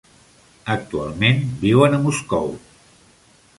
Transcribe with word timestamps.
Actualment 0.75 1.45
viuen 1.65 1.97
a 1.97 2.01
Moscou. 2.07 2.53